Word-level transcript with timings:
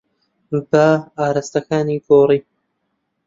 با 0.71 0.85
ئاراستەکانی 1.17 1.97
گۆڕی. 2.05 2.39